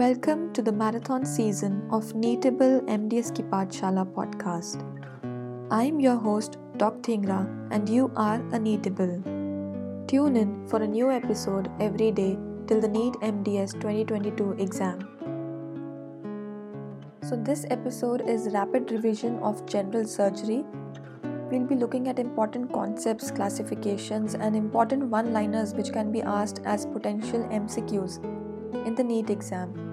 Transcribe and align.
Welcome 0.00 0.54
to 0.54 0.62
the 0.62 0.72
marathon 0.72 1.26
season 1.26 1.86
of 1.92 2.04
Neetable 2.20 2.76
MDS 2.92 3.34
Ki 3.36 3.42
Pathshala 3.42 4.04
podcast. 4.18 4.84
I'm 5.70 6.00
your 6.00 6.16
host, 6.16 6.56
Doc 6.78 6.94
Dhingra, 7.02 7.40
and 7.70 7.86
you 7.86 8.10
are 8.16 8.36
a 8.36 8.60
Neetable. 8.66 9.18
Tune 10.08 10.36
in 10.36 10.66
for 10.68 10.80
a 10.82 10.86
new 10.86 11.10
episode 11.10 11.68
every 11.80 12.10
day 12.12 12.38
till 12.66 12.80
the 12.80 12.88
NEET 12.88 13.18
MDS 13.32 13.74
2022 13.74 14.52
exam. 14.52 15.02
So, 17.22 17.36
this 17.36 17.66
episode 17.70 18.26
is 18.26 18.48
rapid 18.54 18.90
revision 18.90 19.38
of 19.40 19.66
general 19.66 20.06
surgery. 20.06 20.64
We'll 21.50 21.68
be 21.74 21.74
looking 21.74 22.08
at 22.08 22.18
important 22.18 22.72
concepts, 22.72 23.30
classifications, 23.30 24.34
and 24.34 24.56
important 24.56 25.04
one 25.18 25.34
liners 25.34 25.74
which 25.74 25.92
can 25.92 26.10
be 26.10 26.22
asked 26.22 26.62
as 26.64 26.86
potential 26.86 27.46
MCQs 27.60 28.18
in 28.86 28.94
the 28.94 29.04
NEET 29.04 29.28
exam. 29.28 29.89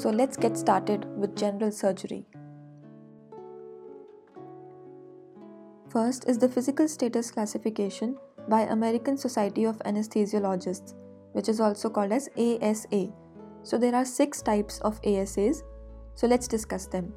So 0.00 0.10
let's 0.10 0.36
get 0.36 0.56
started 0.56 1.04
with 1.16 1.36
general 1.36 1.70
surgery. 1.70 2.26
First 5.90 6.24
is 6.26 6.38
the 6.38 6.48
physical 6.48 6.88
status 6.88 7.30
classification 7.30 8.16
by 8.48 8.62
American 8.62 9.16
Society 9.16 9.64
of 9.64 9.78
Anesthesiologists, 9.80 10.94
which 11.32 11.48
is 11.48 11.60
also 11.60 11.90
called 11.90 12.12
as 12.12 12.28
ASA. 12.36 13.12
So 13.62 13.78
there 13.78 13.94
are 13.94 14.04
six 14.04 14.42
types 14.42 14.80
of 14.80 15.00
ASAs. 15.02 15.62
So 16.14 16.26
let's 16.26 16.48
discuss 16.48 16.86
them. 16.86 17.12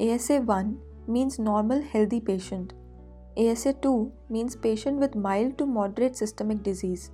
ASA 0.00 0.40
1 0.40 0.78
means 1.08 1.38
normal 1.38 1.82
healthy 1.82 2.20
patient. 2.20 2.72
ASA 3.36 3.74
2 3.74 4.12
means 4.30 4.56
patient 4.56 4.98
with 4.98 5.14
mild 5.14 5.58
to 5.58 5.66
moderate 5.66 6.16
systemic 6.16 6.62
disease. 6.62 7.10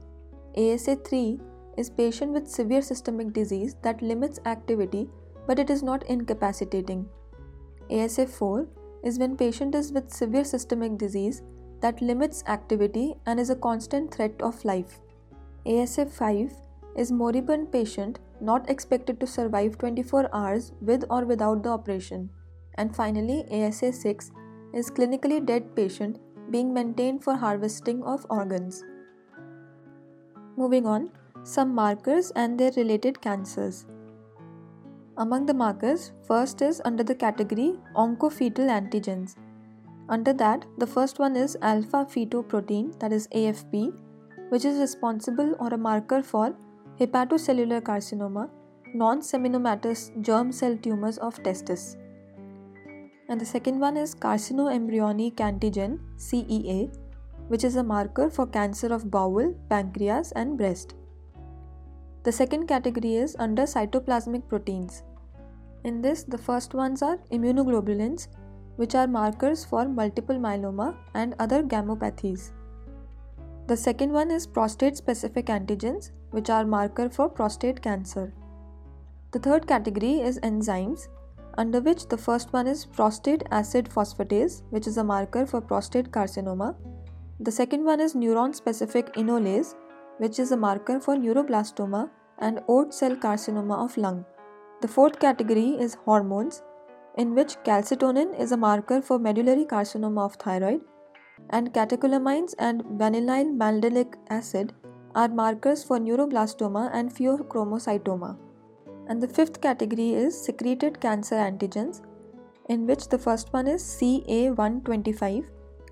ASA 0.56 0.97
3 0.97 1.41
is 1.76 1.90
patient 1.90 2.32
with 2.32 2.48
severe 2.48 2.82
systemic 2.82 3.32
disease 3.32 3.76
that 3.82 4.02
limits 4.02 4.40
activity 4.46 5.08
but 5.47 5.58
it 5.58 5.70
is 5.70 5.83
not 5.83 6.05
incapacitating. 6.05 7.06
ASA 7.91 8.27
4 8.27 8.66
is 9.05 9.19
when 9.19 9.36
patient 9.36 9.74
is 9.74 9.92
with 9.92 10.12
severe 10.12 10.44
systemic 10.44 10.97
disease 10.97 11.42
that 11.80 12.00
limits 12.00 12.44
activity 12.47 13.14
and 13.27 13.41
is 13.41 13.50
a 13.50 13.56
constant 13.56 14.14
threat 14.14 14.41
of 14.41 14.64
life. 14.64 15.00
ASA 15.66 16.06
5 16.06 16.52
is 16.97 17.10
moribund 17.10 17.72
patient 17.72 18.19
not 18.41 18.69
expected 18.69 19.19
to 19.20 19.27
survive 19.27 19.78
24 19.78 20.28
hours 20.32 20.72
with 20.80 21.04
or 21.10 21.25
without 21.25 21.62
the 21.62 21.70
operation. 21.70 22.30
And 22.77 22.94
finally, 22.94 23.44
ASA 23.50 23.92
6 23.92 24.30
is 24.75 24.91
clinically 24.91 25.44
dead 25.44 25.75
patient 25.77 26.19
being 26.50 26.72
maintained 26.72 27.22
for 27.22 27.36
harvesting 27.36 28.02
of 28.02 28.27
organs. 28.30 28.84
Moving 30.56 30.86
on, 30.86 31.10
some 31.44 31.74
markers 31.74 32.30
and 32.36 32.58
their 32.58 32.70
related 32.76 33.20
cancers. 33.20 33.86
Among 35.16 35.46
the 35.46 35.54
markers, 35.54 36.12
first 36.26 36.62
is 36.62 36.80
under 36.84 37.02
the 37.02 37.14
category 37.14 37.74
oncofetal 37.96 38.68
antigens. 38.68 39.36
Under 40.08 40.32
that, 40.32 40.64
the 40.78 40.86
first 40.86 41.18
one 41.18 41.36
is 41.36 41.56
alpha 41.60 42.06
fetoprotein, 42.06 42.98
that 43.00 43.12
is 43.12 43.28
AFP, 43.28 43.92
which 44.48 44.64
is 44.64 44.78
responsible 44.78 45.54
or 45.58 45.68
a 45.68 45.78
marker 45.78 46.22
for 46.22 46.54
hepatocellular 46.98 47.80
carcinoma, 47.82 48.48
non 48.94 49.20
seminomatous 49.20 50.10
germ 50.22 50.52
cell 50.52 50.76
tumors 50.76 51.18
of 51.18 51.42
testis. 51.42 51.96
And 53.28 53.40
the 53.40 53.46
second 53.46 53.80
one 53.80 53.96
is 53.96 54.14
carcinoembryonic 54.14 55.36
antigen, 55.36 55.98
CEA, 56.16 56.94
which 57.48 57.64
is 57.64 57.76
a 57.76 57.82
marker 57.82 58.30
for 58.30 58.46
cancer 58.46 58.92
of 58.92 59.10
bowel, 59.10 59.54
pancreas, 59.68 60.32
and 60.32 60.56
breast. 60.56 60.94
The 62.25 62.33
second 62.33 62.69
category 62.69 63.17
is 63.17 63.34
under 63.39 63.62
cytoplasmic 63.62 64.48
proteins. 64.48 65.03
In 65.83 66.01
this, 66.01 66.23
the 66.23 66.39
first 66.39 66.73
ones 66.73 67.03
are 67.03 67.19
immunoglobulins, 67.33 68.28
which 68.77 68.95
are 68.95 69.09
markers 69.09 69.65
for 69.65 69.88
multiple 69.88 70.37
myeloma 70.37 70.94
and 71.15 71.34
other 71.41 71.65
gammopathies. 71.65 72.53
The 73.66 73.77
second 73.77 74.12
one 74.12 74.31
is 74.31 74.47
prostate 74.47 74.97
specific 74.97 75.47
antigens, 75.47 76.12
which 76.31 76.49
are 76.49 76.65
marker 76.65 77.09
for 77.09 77.28
prostate 77.28 77.82
cancer. 77.82 78.32
The 79.32 79.41
third 79.41 79.66
category 79.66 80.21
is 80.21 80.38
enzymes, 80.41 81.09
under 81.59 81.81
which 81.81 82.09
the 82.09 82.16
first 82.16 82.53
one 82.53 82.66
is 82.66 82.87
prostate 82.87 83.43
acid 83.50 83.88
phosphatase, 83.88 84.62
which 84.71 84.87
is 84.87 84.97
a 84.97 85.05
marker 85.05 85.44
for 85.44 85.61
prostate 85.61 86.12
carcinoma. 86.12 86.77
The 87.41 87.50
second 87.50 87.84
one 87.84 88.00
is 88.00 88.15
neuron 88.15 88.55
specific 88.55 89.12
enolase, 89.15 89.75
which 90.19 90.39
is 90.39 90.53
a 90.53 90.56
marker 90.56 91.00
for 91.00 91.17
neuroblastoma 91.17 92.11
and 92.39 92.61
oat 92.69 92.93
cell 92.93 93.17
carcinoma 93.17 93.84
of 93.84 93.97
lung. 93.97 94.25
The 94.81 94.89
fourth 94.89 95.19
category 95.19 95.71
is 95.81 95.95
hormones, 95.95 96.62
in 97.17 97.34
which 97.34 97.56
calcitonin 97.65 98.39
is 98.39 98.53
a 98.53 98.56
marker 98.56 99.00
for 99.03 99.19
medullary 99.19 99.65
carcinoma 99.65 100.25
of 100.25 100.34
thyroid, 100.37 100.81
and 101.50 101.73
catecholamines 101.73 102.55
and 102.59 102.83
vanillyl 102.84 103.56
mandelic 103.56 104.15
acid 104.31 104.73
are 105.15 105.28
markers 105.28 105.84
for 105.84 105.99
neuroblastoma 105.99 106.91
and 106.93 107.15
pheochromocytoma. 107.15 108.39
And 109.09 109.23
the 109.23 109.29
fifth 109.29 109.61
category 109.61 110.15
is 110.15 110.41
secreted 110.41 111.00
cancer 111.00 111.37
antigens, 111.37 112.03
in 112.69 112.87
which 112.87 113.09
the 113.09 113.19
first 113.19 113.53
one 113.53 113.67
is 113.67 113.83
CA125, 113.83 115.44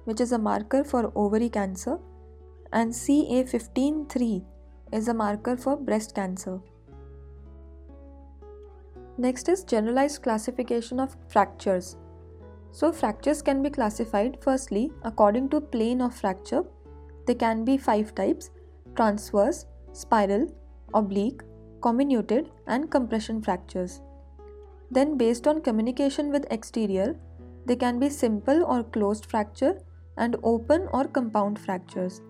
which 0.04 0.20
is 0.20 0.32
a 0.32 0.38
marker 0.38 0.84
for 0.84 1.12
ovary 1.14 1.48
cancer, 1.48 1.98
and 2.72 2.92
CA153 2.92 4.44
is 4.92 5.08
a 5.08 5.14
marker 5.14 5.56
for 5.56 5.76
breast 5.76 6.14
cancer. 6.14 6.60
Next 9.18 9.48
is 9.48 9.64
generalized 9.64 10.22
classification 10.22 11.00
of 11.00 11.16
fractures. 11.28 11.96
So, 12.72 12.92
fractures 12.92 13.42
can 13.42 13.62
be 13.62 13.70
classified 13.70 14.38
firstly 14.40 14.92
according 15.02 15.48
to 15.50 15.60
plane 15.60 16.00
of 16.00 16.14
fracture. 16.14 16.62
They 17.26 17.34
can 17.34 17.64
be 17.64 17.76
five 17.76 18.14
types 18.14 18.50
transverse, 18.96 19.66
spiral, 19.92 20.46
oblique, 20.94 21.42
comminuted, 21.80 22.50
and 22.66 22.90
compression 22.90 23.42
fractures. 23.42 24.00
Then, 24.90 25.16
based 25.16 25.46
on 25.46 25.60
communication 25.60 26.30
with 26.30 26.46
exterior, 26.50 27.16
they 27.66 27.76
can 27.76 27.98
be 27.98 28.08
simple 28.08 28.64
or 28.64 28.82
closed 28.82 29.26
fracture 29.26 29.78
and 30.16 30.36
open 30.42 30.88
or 30.92 31.04
compound 31.04 31.58
fractures. 31.58 32.20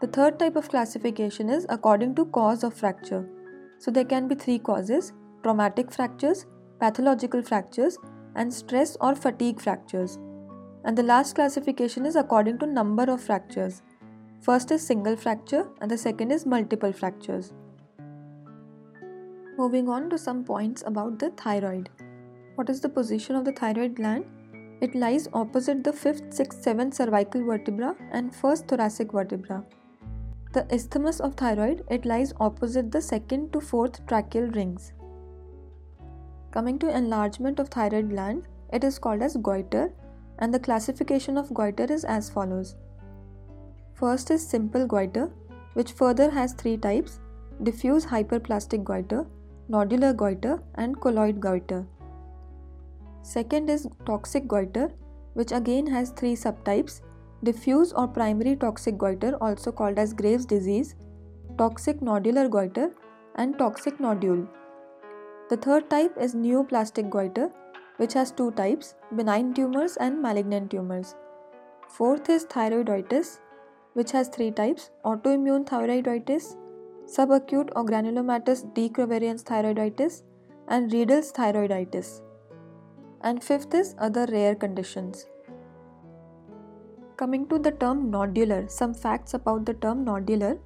The 0.00 0.06
third 0.06 0.38
type 0.38 0.54
of 0.54 0.68
classification 0.68 1.50
is 1.50 1.66
according 1.68 2.14
to 2.16 2.26
cause 2.26 2.62
of 2.62 2.72
fracture. 2.72 3.28
So 3.78 3.90
there 3.90 4.04
can 4.04 4.28
be 4.28 4.36
three 4.36 4.58
causes 4.60 5.12
traumatic 5.42 5.90
fractures, 5.92 6.46
pathological 6.78 7.42
fractures, 7.42 7.98
and 8.36 8.52
stress 8.54 8.96
or 9.00 9.16
fatigue 9.16 9.60
fractures. 9.60 10.18
And 10.84 10.96
the 10.96 11.02
last 11.02 11.34
classification 11.34 12.06
is 12.06 12.14
according 12.14 12.58
to 12.58 12.66
number 12.66 13.04
of 13.04 13.20
fractures. 13.20 13.82
First 14.40 14.70
is 14.70 14.86
single 14.86 15.16
fracture, 15.16 15.66
and 15.80 15.90
the 15.90 15.98
second 15.98 16.30
is 16.30 16.46
multiple 16.46 16.92
fractures. 16.92 17.52
Moving 19.56 19.88
on 19.88 20.08
to 20.10 20.18
some 20.18 20.44
points 20.44 20.84
about 20.86 21.18
the 21.18 21.30
thyroid. 21.30 21.90
What 22.54 22.70
is 22.70 22.80
the 22.80 22.88
position 22.88 23.34
of 23.34 23.44
the 23.44 23.52
thyroid 23.52 23.96
gland? 23.96 24.26
It 24.80 24.94
lies 24.94 25.28
opposite 25.32 25.82
the 25.82 25.90
5th, 25.90 26.32
6th, 26.38 26.64
7th 26.64 26.94
cervical 26.94 27.44
vertebra 27.44 27.96
and 28.12 28.32
1st 28.32 28.68
thoracic 28.68 29.10
vertebra. 29.10 29.64
The 30.58 30.74
isthmus 30.74 31.20
of 31.20 31.36
thyroid, 31.36 31.84
it 31.88 32.04
lies 32.04 32.32
opposite 32.40 32.90
the 32.90 33.00
second 33.00 33.52
to 33.52 33.60
fourth 33.60 34.04
tracheal 34.06 34.52
rings. 34.56 34.92
Coming 36.50 36.80
to 36.80 36.88
enlargement 36.88 37.60
of 37.60 37.68
thyroid 37.68 38.10
gland, 38.10 38.48
it 38.72 38.82
is 38.82 38.98
called 38.98 39.22
as 39.22 39.36
goiter 39.36 39.92
and 40.40 40.52
the 40.52 40.58
classification 40.58 41.38
of 41.38 41.54
goiter 41.54 41.84
is 41.84 42.04
as 42.04 42.28
follows. 42.28 42.74
First 43.94 44.32
is 44.32 44.44
simple 44.44 44.84
goiter, 44.84 45.30
which 45.74 45.92
further 45.92 46.28
has 46.28 46.54
three 46.54 46.76
types 46.76 47.20
diffuse 47.62 48.04
hyperplastic 48.04 48.82
goiter, 48.82 49.26
nodular 49.70 50.12
goiter, 50.16 50.60
and 50.74 51.00
colloid 51.00 51.38
goiter. 51.38 51.86
Second 53.22 53.70
is 53.70 53.86
toxic 54.04 54.48
goiter, 54.48 54.90
which 55.34 55.52
again 55.52 55.86
has 55.86 56.10
three 56.10 56.34
subtypes 56.34 57.00
diffuse 57.44 57.92
or 57.92 58.08
primary 58.08 58.56
toxic 58.56 58.98
goiter, 58.98 59.36
also 59.40 59.72
called 59.72 59.98
as 59.98 60.12
Graves' 60.12 60.46
disease, 60.46 60.94
toxic 61.56 62.00
nodular 62.00 62.50
goiter, 62.50 62.90
and 63.36 63.58
toxic 63.58 64.00
nodule. 64.00 64.48
The 65.50 65.56
third 65.56 65.88
type 65.88 66.16
is 66.20 66.34
neoplastic 66.34 67.08
goiter, 67.10 67.50
which 67.96 68.12
has 68.12 68.30
two 68.30 68.50
types 68.52 68.94
benign 69.16 69.54
tumors 69.54 69.96
and 69.96 70.20
malignant 70.20 70.70
tumors. 70.70 71.14
Fourth 71.88 72.28
is 72.28 72.44
thyroiditis, 72.46 73.40
which 73.94 74.12
has 74.12 74.28
three 74.28 74.50
types 74.50 74.90
autoimmune 75.04 75.64
thyroiditis, 75.66 76.56
subacute 77.06 77.70
or 77.74 77.84
granulomatous 77.84 78.72
de 78.74 78.88
Quervain's 78.90 79.42
thyroiditis, 79.42 80.22
and 80.68 80.92
Riedel's 80.92 81.32
thyroiditis. 81.32 82.20
And 83.22 83.42
fifth 83.42 83.74
is 83.74 83.94
other 83.98 84.26
rare 84.26 84.54
conditions. 84.54 85.26
Coming 87.18 87.48
to 87.48 87.58
the 87.58 87.72
term 87.72 88.12
nodular, 88.12 88.70
some 88.70 88.94
facts 88.94 89.34
about 89.34 89.66
the 89.66 89.74
term 89.74 90.04
nodular. 90.06 90.56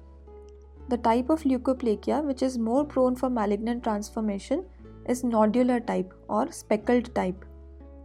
The 0.87 0.97
type 0.97 1.31
of 1.31 1.41
leukoplakia 1.41 2.23
which 2.23 2.43
is 2.43 2.59
more 2.59 2.85
prone 2.85 3.15
for 3.15 3.27
malignant 3.27 3.83
transformation 3.83 4.63
is 5.09 5.23
nodular 5.23 5.83
type 5.87 6.13
or 6.27 6.51
speckled 6.51 7.09
type. 7.15 7.43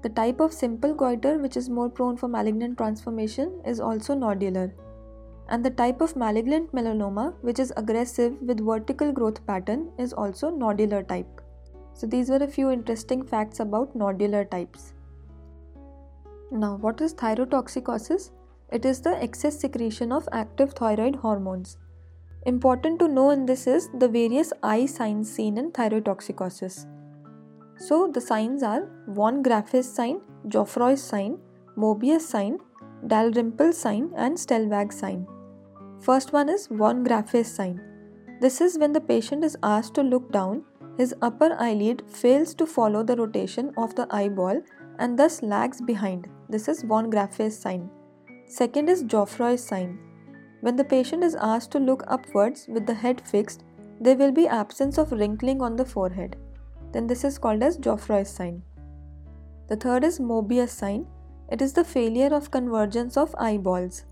The 0.00 0.08
type 0.08 0.40
of 0.40 0.54
simple 0.54 0.94
goiter 0.94 1.36
which 1.36 1.58
is 1.58 1.68
more 1.68 1.90
prone 1.90 2.16
for 2.16 2.26
malignant 2.26 2.78
transformation 2.78 3.60
is 3.66 3.80
also 3.80 4.14
nodular. 4.14 4.72
And 5.50 5.62
the 5.62 5.76
type 5.82 6.00
of 6.00 6.16
malignant 6.16 6.72
melanoma 6.72 7.34
which 7.42 7.58
is 7.58 7.74
aggressive 7.76 8.40
with 8.40 8.64
vertical 8.64 9.12
growth 9.12 9.46
pattern 9.46 9.90
is 9.98 10.14
also 10.14 10.50
nodular 10.50 11.06
type. 11.06 11.42
So 11.92 12.06
these 12.06 12.30
were 12.30 12.42
a 12.48 12.48
few 12.48 12.70
interesting 12.70 13.26
facts 13.26 13.60
about 13.60 13.94
nodular 13.94 14.50
types. 14.50 14.94
Now, 16.50 16.76
what 16.76 17.02
is 17.02 17.12
thyrotoxicosis? 17.12 18.30
It 18.70 18.84
is 18.84 19.00
the 19.00 19.16
excess 19.22 19.58
secretion 19.58 20.12
of 20.12 20.28
active 20.30 20.74
thyroid 20.74 21.16
hormones. 21.16 21.78
Important 22.44 22.98
to 22.98 23.08
know 23.08 23.30
in 23.30 23.46
this 23.46 23.66
is 23.66 23.88
the 23.98 24.08
various 24.08 24.52
eye 24.62 24.84
signs 24.84 25.32
seen 25.32 25.56
in 25.56 25.72
thyrotoxicosis. 25.72 26.86
So 27.78 28.08
the 28.12 28.20
signs 28.20 28.62
are 28.62 28.88
von 29.08 29.42
Graefe's 29.42 29.90
sign, 29.90 30.20
Geoffroy's 30.48 31.02
sign, 31.02 31.38
Mobius 31.78 32.20
sign, 32.20 32.58
Dalrymple 33.06 33.72
sign 33.72 34.12
and 34.16 34.36
Stellwag 34.36 34.92
sign. 34.92 35.26
First 36.00 36.32
one 36.34 36.50
is 36.50 36.66
von 36.66 37.04
Graefe's 37.04 37.50
sign. 37.50 37.80
This 38.40 38.60
is 38.60 38.78
when 38.78 38.92
the 38.92 39.00
patient 39.00 39.44
is 39.44 39.56
asked 39.62 39.94
to 39.94 40.02
look 40.02 40.30
down, 40.30 40.64
his 40.98 41.14
upper 41.22 41.56
eyelid 41.58 42.02
fails 42.06 42.54
to 42.54 42.66
follow 42.66 43.02
the 43.02 43.16
rotation 43.16 43.72
of 43.78 43.94
the 43.94 44.06
eyeball 44.10 44.60
and 44.98 45.18
thus 45.18 45.42
lags 45.42 45.80
behind. 45.80 46.28
This 46.50 46.68
is 46.68 46.82
von 46.82 47.10
Graefe's 47.10 47.58
sign. 47.58 47.88
Second 48.48 48.88
is 48.88 49.02
Geoffroy's 49.02 49.62
sign. 49.62 49.98
When 50.62 50.74
the 50.74 50.84
patient 50.84 51.22
is 51.22 51.36
asked 51.36 51.70
to 51.72 51.78
look 51.78 52.02
upwards 52.08 52.66
with 52.68 52.86
the 52.86 52.94
head 52.94 53.20
fixed, 53.20 53.64
there 54.00 54.16
will 54.16 54.32
be 54.32 54.48
absence 54.48 54.98
of 54.98 55.12
wrinkling 55.12 55.62
on 55.62 55.76
the 55.76 55.84
forehead 55.84 56.36
then 56.92 57.06
this 57.06 57.24
is 57.24 57.38
called 57.38 57.62
as 57.62 57.76
Geoffroy's 57.76 58.30
sign. 58.30 58.62
The 59.68 59.76
third 59.76 60.04
is 60.04 60.18
Mobius 60.18 60.70
sign. 60.70 61.06
It 61.50 61.62
is 61.62 61.72
the 61.72 61.84
failure 61.84 62.34
of 62.34 62.50
convergence 62.50 63.16
of 63.16 63.34
eyeballs. 63.38 64.04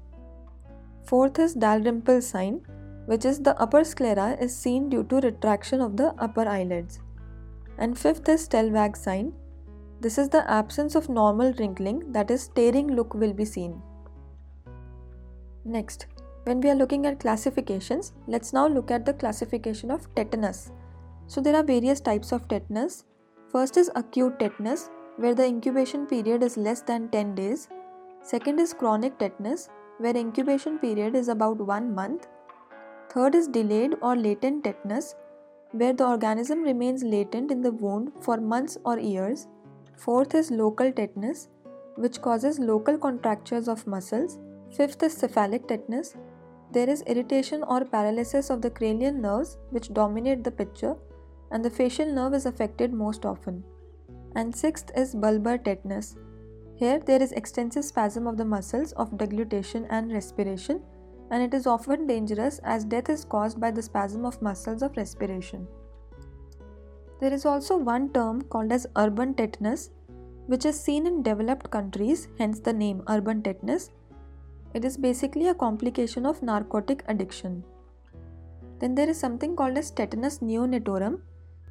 Fourth 1.04 1.38
is 1.38 1.54
Dalrymple 1.54 2.20
sign, 2.20 2.60
which 3.06 3.24
is 3.24 3.40
the 3.40 3.58
upper 3.60 3.84
sclera 3.84 4.36
is 4.40 4.54
seen 4.54 4.88
due 4.88 5.04
to 5.04 5.20
retraction 5.20 5.80
of 5.80 5.96
the 5.96 6.14
upper 6.18 6.46
eyelids. 6.46 7.00
And 7.78 7.98
fifth 7.98 8.28
is 8.28 8.48
Stellwag 8.48 8.96
sign. 8.96 9.32
This 10.00 10.18
is 10.18 10.28
the 10.28 10.48
absence 10.50 10.94
of 10.94 11.08
normal 11.08 11.52
wrinkling, 11.54 12.12
that 12.12 12.30
is, 12.30 12.42
staring 12.42 12.88
look 12.88 13.14
will 13.14 13.32
be 13.32 13.44
seen. 13.44 13.80
Next, 15.68 16.06
when 16.44 16.60
we 16.60 16.70
are 16.70 16.76
looking 16.76 17.06
at 17.06 17.18
classifications, 17.18 18.12
let's 18.28 18.52
now 18.52 18.68
look 18.68 18.92
at 18.92 19.04
the 19.04 19.12
classification 19.12 19.90
of 19.90 20.06
tetanus. 20.14 20.70
So, 21.26 21.40
there 21.40 21.56
are 21.56 21.64
various 21.64 22.00
types 22.00 22.30
of 22.30 22.46
tetanus. 22.46 23.04
First 23.50 23.76
is 23.76 23.90
acute 23.96 24.38
tetanus, 24.38 24.90
where 25.16 25.34
the 25.34 25.44
incubation 25.44 26.06
period 26.06 26.44
is 26.44 26.56
less 26.56 26.82
than 26.82 27.08
10 27.08 27.34
days. 27.34 27.68
Second 28.22 28.60
is 28.60 28.74
chronic 28.74 29.18
tetanus, 29.18 29.68
where 29.98 30.16
incubation 30.16 30.78
period 30.78 31.16
is 31.16 31.26
about 31.26 31.58
1 31.58 31.92
month. 31.92 32.28
Third 33.10 33.34
is 33.34 33.48
delayed 33.48 33.96
or 34.02 34.14
latent 34.14 34.62
tetanus, 34.62 35.16
where 35.72 35.92
the 35.92 36.06
organism 36.06 36.62
remains 36.62 37.02
latent 37.02 37.50
in 37.50 37.60
the 37.60 37.72
wound 37.72 38.12
for 38.20 38.36
months 38.36 38.78
or 38.84 39.00
years. 39.00 39.48
Fourth 39.96 40.32
is 40.36 40.52
local 40.52 40.92
tetanus, 40.92 41.48
which 41.96 42.20
causes 42.20 42.60
local 42.60 42.96
contractures 42.98 43.66
of 43.66 43.84
muscles. 43.84 44.38
Fifth 44.74 45.02
is 45.02 45.16
cephalic 45.16 45.68
tetanus. 45.68 46.16
There 46.72 46.88
is 46.88 47.02
irritation 47.02 47.62
or 47.62 47.84
paralysis 47.84 48.50
of 48.50 48.60
the 48.60 48.70
cranial 48.70 49.12
nerves 49.12 49.58
which 49.70 49.92
dominate 49.92 50.44
the 50.44 50.50
picture 50.50 50.96
and 51.50 51.64
the 51.64 51.70
facial 51.70 52.12
nerve 52.12 52.34
is 52.34 52.46
affected 52.46 52.92
most 52.92 53.24
often. 53.24 53.62
And 54.34 54.54
sixth 54.54 54.90
is 54.96 55.14
bulbar 55.14 55.64
tetanus. 55.64 56.16
Here 56.74 56.98
there 56.98 57.22
is 57.22 57.32
extensive 57.32 57.84
spasm 57.84 58.26
of 58.26 58.36
the 58.36 58.44
muscles 58.44 58.92
of 58.92 59.16
deglutition 59.16 59.86
and 59.88 60.12
respiration, 60.12 60.82
and 61.30 61.42
it 61.42 61.54
is 61.54 61.66
often 61.66 62.06
dangerous 62.06 62.60
as 62.64 62.84
death 62.84 63.08
is 63.08 63.24
caused 63.24 63.58
by 63.58 63.70
the 63.70 63.82
spasm 63.82 64.26
of 64.26 64.42
muscles 64.42 64.82
of 64.82 64.96
respiration. 64.96 65.66
There 67.20 67.32
is 67.32 67.46
also 67.46 67.78
one 67.78 68.12
term 68.12 68.42
called 68.42 68.72
as 68.72 68.86
urban 68.96 69.34
tetanus, 69.34 69.90
which 70.46 70.66
is 70.66 70.78
seen 70.78 71.06
in 71.06 71.22
developed 71.22 71.70
countries, 71.70 72.28
hence 72.38 72.60
the 72.60 72.72
name 72.72 73.02
urban 73.08 73.42
tetanus. 73.42 73.90
It 74.76 74.84
is 74.84 74.98
basically 74.98 75.48
a 75.48 75.54
complication 75.54 76.26
of 76.26 76.42
narcotic 76.42 77.02
addiction. 77.08 77.64
Then 78.78 78.94
there 78.94 79.08
is 79.08 79.18
something 79.18 79.56
called 79.56 79.78
as 79.78 79.90
tetanus 79.90 80.40
neonatorum, 80.40 81.20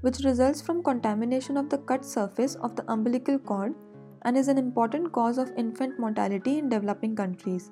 which 0.01 0.21
results 0.25 0.59
from 0.59 0.81
contamination 0.81 1.55
of 1.55 1.69
the 1.69 1.77
cut 1.77 2.03
surface 2.03 2.55
of 2.55 2.75
the 2.75 2.91
umbilical 2.91 3.37
cord 3.37 3.75
and 4.23 4.35
is 4.35 4.47
an 4.47 4.57
important 4.57 5.11
cause 5.11 5.37
of 5.37 5.51
infant 5.55 5.99
mortality 5.99 6.57
in 6.57 6.67
developing 6.67 7.15
countries. 7.15 7.69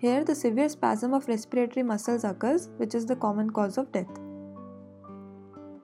Here, 0.00 0.22
the 0.22 0.34
severe 0.34 0.68
spasm 0.68 1.14
of 1.14 1.28
respiratory 1.28 1.82
muscles 1.82 2.24
occurs, 2.24 2.68
which 2.76 2.94
is 2.94 3.06
the 3.06 3.16
common 3.16 3.48
cause 3.48 3.78
of 3.78 3.90
death. 3.90 4.20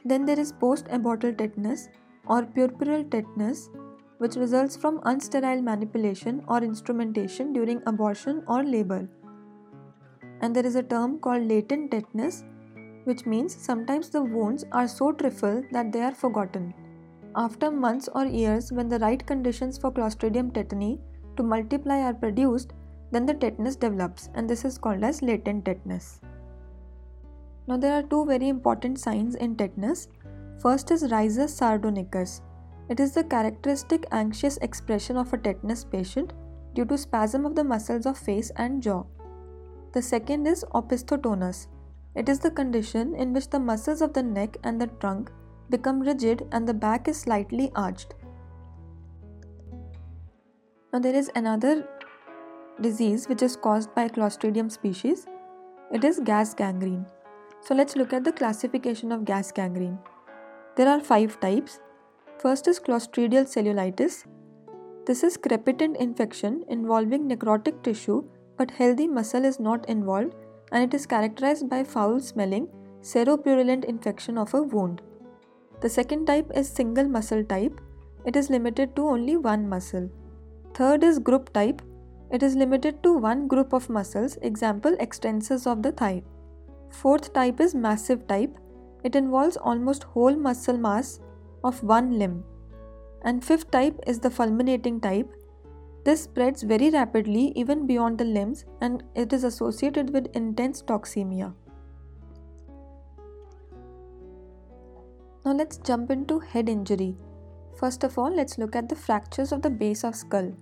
Then 0.05 0.27
there 0.27 0.39
is 0.39 0.53
post 0.53 0.85
abortal 0.89 1.39
tetanus 1.39 1.89
or 2.27 2.43
puerperal 2.43 3.11
tetanus, 3.11 3.71
which 4.19 4.37
results 4.37 4.77
from 4.77 5.01
unsterile 5.01 5.63
manipulation 5.63 6.43
or 6.49 6.63
instrumentation 6.63 7.53
during 7.53 7.83
abortion 7.87 8.43
or 8.47 8.63
labor. 8.63 9.09
And 10.41 10.55
there 10.55 10.67
is 10.67 10.77
a 10.77 10.83
term 10.83 11.19
called 11.19 11.49
latent 11.49 11.91
tetanus, 11.91 12.45
which 13.05 13.27
means 13.27 13.55
sometimes 13.55 14.09
the 14.11 14.23
wounds 14.23 14.65
are 14.73 14.89
so 14.89 15.13
trifle 15.13 15.63
that 15.73 15.93
they 15.93 16.01
are 16.01 16.15
forgotten. 16.15 16.75
After 17.37 17.71
months 17.71 18.09
or 18.15 18.27
years, 18.27 18.71
when 18.73 18.89
the 18.89 18.99
right 19.01 19.25
conditions 19.27 19.77
for 19.77 19.91
Clostridium 19.91 20.53
tetani 20.53 21.01
to 21.37 21.43
multiply 21.43 21.99
are 22.01 22.15
produced, 22.15 22.73
then 23.11 23.27
the 23.27 23.35
tetanus 23.35 23.77
develops, 23.77 24.31
and 24.35 24.49
this 24.49 24.65
is 24.65 24.79
called 24.79 25.03
as 25.03 25.23
latent 25.23 25.65
tetanus. 25.65 26.21
Now, 27.67 27.77
there 27.77 27.95
are 27.95 28.03
two 28.03 28.25
very 28.27 28.49
important 28.49 28.99
signs 28.99 29.35
in 29.35 29.57
tetanus. 29.57 30.09
First 30.61 30.91
is 30.91 31.05
risus 31.05 31.51
sardonicus. 31.59 32.41
It 32.89 33.01
is 33.01 33.13
the 33.13 33.25
characteristic 33.25 34.07
anxious 34.13 34.59
expression 34.59 35.17
of 35.17 35.33
a 35.33 35.39
tetanus 35.39 35.85
patient 35.85 36.33
due 36.75 36.85
to 36.85 36.99
spasm 36.99 37.47
of 37.47 37.55
the 37.55 37.65
muscles 37.65 38.05
of 38.05 38.19
face 38.19 38.51
and 38.57 38.83
jaw. 38.83 39.05
The 39.93 40.03
second 40.03 40.47
is 40.47 40.65
opisthotonus. 40.75 41.69
It 42.15 42.29
is 42.29 42.41
the 42.41 42.51
condition 42.51 43.15
in 43.15 43.33
which 43.33 43.49
the 43.49 43.61
muscles 43.61 44.03
of 44.03 44.13
the 44.13 44.23
neck 44.23 44.57
and 44.65 44.81
the 44.81 44.87
trunk 44.87 45.31
become 45.71 46.01
rigid 46.01 46.47
and 46.53 46.69
the 46.69 46.75
back 46.75 47.09
is 47.09 47.19
slightly 47.19 47.71
arched. 47.75 48.15
Now, 50.93 50.99
there 50.99 51.15
is 51.15 51.31
another 51.35 51.89
disease 52.81 53.29
which 53.29 53.43
is 53.43 53.57
caused 53.57 53.95
by 53.95 54.09
Clostridium 54.09 54.71
species. 54.71 55.27
It 55.93 56.05
is 56.05 56.21
gas 56.23 56.55
gangrene. 56.55 57.07
So, 57.63 57.75
let's 57.75 57.97
look 57.97 58.13
at 58.13 58.25
the 58.25 58.33
classification 58.33 59.11
of 59.11 59.25
gas 59.25 59.51
gangrene. 59.51 59.99
There 60.77 60.89
are 60.89 61.01
five 61.01 61.41
types. 61.41 61.81
First 62.39 62.69
is 62.69 62.79
Clostridial 62.79 63.47
cellulitis. 63.47 64.27
This 65.07 65.23
is 65.23 65.37
crepitant 65.37 65.97
infection 65.97 66.65
involving 66.69 67.29
necrotic 67.29 67.83
tissue 67.83 68.25
but 68.59 68.71
healthy 68.71 69.07
muscle 69.07 69.45
is 69.45 69.59
not 69.59 69.89
involved 69.89 70.35
and 70.73 70.85
it 70.85 70.95
is 70.95 71.07
characterized 71.07 71.69
by 71.71 71.85
foul 71.85 72.21
smelling, 72.21 72.69
seropurulent 73.01 73.85
infection 73.85 74.37
of 74.37 74.53
a 74.53 74.63
wound. 74.63 75.01
The 75.81 75.89
second 75.89 76.27
type 76.27 76.51
is 76.55 76.69
single 76.69 77.09
muscle 77.09 77.45
type. 77.45 77.81
It 78.27 78.37
is 78.37 78.51
limited 78.51 78.95
to 78.97 79.09
only 79.09 79.37
one 79.37 79.69
muscle. 79.69 80.11
Third 80.75 81.05
is 81.05 81.19
group 81.19 81.53
type. 81.53 81.83
It 82.31 82.43
is 82.43 82.57
limited 82.57 83.03
to 83.05 83.17
one 83.17 83.47
group 83.49 83.73
of 83.73 83.89
muscles, 83.89 84.37
example 84.43 84.97
extensors 84.97 85.67
of 85.67 85.83
the 85.83 85.93
thigh. 85.93 86.23
Fourth 86.91 87.33
type 87.33 87.61
is 87.61 87.75
massive 87.75 88.27
type. 88.27 88.59
It 89.03 89.15
involves 89.17 89.57
almost 89.57 90.05
whole 90.05 90.35
muscle 90.35 90.77
mass 90.79 91.21
of 91.65 91.83
one 91.83 92.19
limb. 92.19 92.45
And 93.23 93.45
fifth 93.45 93.71
type 93.71 93.99
is 94.07 94.21
the 94.21 94.31
fulminating 94.31 95.01
type. 95.01 95.29
This 96.05 96.23
spreads 96.25 96.63
very 96.63 96.91
rapidly 96.91 97.53
even 97.57 97.87
beyond 97.87 98.19
the 98.19 98.25
limbs 98.25 98.67
and 98.83 99.03
it 99.15 99.33
is 99.33 99.43
associated 99.43 100.13
with 100.13 100.35
intense 100.37 100.83
toxemia. 100.83 101.55
Now 105.45 105.53
let's 105.53 105.79
jump 105.79 106.11
into 106.11 106.39
head 106.39 106.69
injury. 106.69 107.17
First 107.79 108.05
of 108.05 108.19
all, 108.19 108.35
let's 108.35 108.59
look 108.59 108.77
at 108.77 108.89
the 108.89 108.97
fractures 108.97 109.53
of 109.53 109.63
the 109.63 109.71
base 109.71 110.05
of 110.05 110.15
skull. 110.15 110.55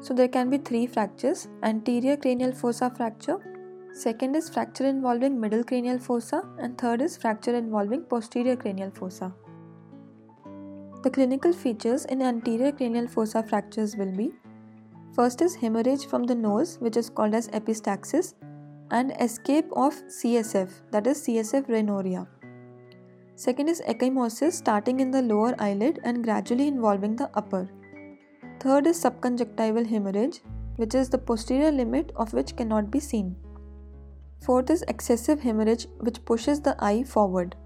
So 0.00 0.14
there 0.14 0.28
can 0.28 0.50
be 0.50 0.58
three 0.58 0.86
fractures 0.86 1.48
anterior 1.62 2.16
cranial 2.16 2.52
fossa 2.52 2.92
fracture, 2.94 3.38
second 3.92 4.36
is 4.36 4.50
fracture 4.50 4.86
involving 4.86 5.40
middle 5.40 5.64
cranial 5.64 5.98
fossa, 5.98 6.42
and 6.58 6.76
third 6.76 7.00
is 7.00 7.16
fracture 7.16 7.54
involving 7.54 8.02
posterior 8.02 8.56
cranial 8.56 8.90
fossa. 8.90 9.34
The 11.02 11.10
clinical 11.10 11.52
features 11.52 12.04
in 12.06 12.22
anterior 12.22 12.72
cranial 12.72 13.06
fossa 13.06 13.42
fractures 13.42 13.96
will 13.96 14.12
be 14.12 14.32
First 15.14 15.40
is 15.40 15.54
hemorrhage 15.54 16.06
from 16.06 16.24
the 16.24 16.34
nose, 16.34 16.76
which 16.78 16.96
is 16.96 17.08
called 17.08 17.34
as 17.34 17.48
epistaxis. 17.48 18.34
and 18.90 19.12
escape 19.20 19.70
of 19.72 19.94
CSF, 20.16 20.70
that 20.92 21.06
is 21.06 21.22
CSF 21.22 21.68
rhinorrhea. 21.68 22.26
Second 23.34 23.68
is 23.68 23.82
ecchymosis 23.92 24.52
starting 24.52 25.00
in 25.00 25.10
the 25.10 25.22
lower 25.22 25.54
eyelid 25.58 25.98
and 26.04 26.22
gradually 26.22 26.68
involving 26.68 27.16
the 27.16 27.30
upper. 27.34 27.68
Third 28.60 28.86
is 28.86 29.02
subconjunctival 29.02 29.86
hemorrhage, 29.86 30.40
which 30.76 30.94
is 30.94 31.08
the 31.08 31.18
posterior 31.18 31.72
limit 31.72 32.12
of 32.16 32.32
which 32.32 32.54
cannot 32.56 32.90
be 32.90 33.00
seen. 33.00 33.34
Fourth 34.40 34.70
is 34.70 34.84
excessive 34.88 35.40
hemorrhage, 35.40 35.88
which 35.98 36.24
pushes 36.24 36.60
the 36.60 36.76
eye 36.78 37.02
forward. 37.02 37.56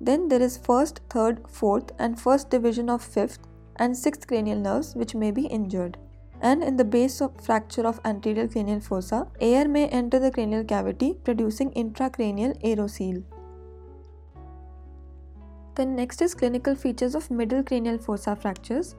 Then 0.00 0.28
there 0.28 0.42
is 0.42 0.56
first, 0.56 1.00
third, 1.10 1.40
fourth, 1.48 1.92
and 1.98 2.20
first 2.20 2.50
division 2.50 2.88
of 2.88 3.02
fifth 3.02 3.40
and 3.76 3.96
sixth 3.96 4.26
cranial 4.26 4.58
nerves, 4.58 4.94
which 4.94 5.14
may 5.14 5.30
be 5.30 5.46
injured. 5.46 5.98
And 6.40 6.62
in 6.62 6.76
the 6.76 6.84
base 6.84 7.20
of 7.20 7.40
fracture 7.44 7.86
of 7.86 8.00
anterior 8.04 8.46
cranial 8.46 8.80
fossa, 8.80 9.26
air 9.40 9.66
may 9.68 9.88
enter 9.88 10.20
the 10.20 10.30
cranial 10.30 10.64
cavity, 10.64 11.14
producing 11.24 11.72
intracranial 11.72 12.60
aerocele. 12.62 13.24
Then 15.74 15.96
next 15.96 16.22
is 16.22 16.34
clinical 16.34 16.74
features 16.74 17.14
of 17.14 17.30
middle 17.30 17.62
cranial 17.62 17.98
fossa 17.98 18.36
fractures. 18.36 18.94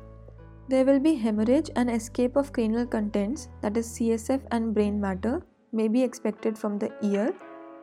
There 0.68 0.86
will 0.86 1.00
be 1.00 1.16
hemorrhage 1.16 1.70
and 1.76 1.90
escape 1.90 2.36
of 2.36 2.54
cranial 2.54 2.86
contents 2.86 3.50
that 3.62 3.76
is 3.76 3.88
CSF 3.88 4.42
and 4.52 4.74
brain 4.74 5.00
matter 5.00 5.42
may 5.72 5.88
be 5.88 6.04
expected 6.04 6.58
from 6.58 6.78
the 6.78 6.92
ear 7.02 7.34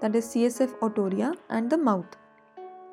that 0.01 0.15
is 0.15 0.27
CSF 0.27 0.79
otorrhea 0.81 1.35
and 1.51 1.69
the 1.69 1.79
mouth. 1.79 2.17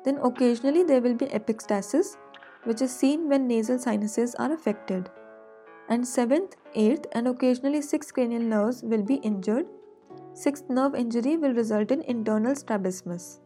Then 0.04 0.18
occasionally 0.22 0.82
there 0.82 1.00
will 1.00 1.14
be 1.14 1.26
epistaxis 1.26 2.16
which 2.64 2.82
is 2.82 2.94
seen 2.94 3.28
when 3.28 3.46
nasal 3.46 3.78
sinuses 3.78 4.34
are 4.36 4.52
affected. 4.52 5.10
And 5.88 6.02
7th, 6.02 6.52
8th 6.74 7.06
and 7.12 7.28
occasionally 7.28 7.80
6th 7.80 8.12
cranial 8.12 8.42
nerves 8.42 8.82
will 8.82 9.02
be 9.02 9.16
injured. 9.16 9.66
6th 10.34 10.70
nerve 10.70 10.94
injury 10.94 11.36
will 11.36 11.52
result 11.52 11.90
in 11.90 12.02
internal 12.02 12.54
strabismus. 12.54 13.40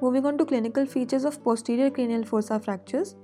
Moving 0.00 0.24
on 0.24 0.38
to 0.38 0.46
clinical 0.46 0.86
features 0.86 1.24
of 1.24 1.42
posterior 1.44 1.90
cranial 1.90 2.24
fossa 2.24 2.58
fractures, 2.58 3.16